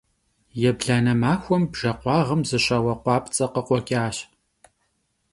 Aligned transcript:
Yêblane 0.61 1.13
maxuem 1.21 1.63
bjje 1.71 1.91
khuağım 1.99 2.41
zı 2.49 2.57
şaue 2.65 2.93
khuapts'e 3.03 3.45
khıkhueç'aş. 3.53 4.17